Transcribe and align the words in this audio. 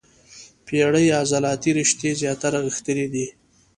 پېړې 0.65 1.05
عضلاتي 1.19 1.71
رشتې 1.79 2.09
زیاتره 2.21 2.57
غښتلي 2.65 3.07
دي. 3.13 3.27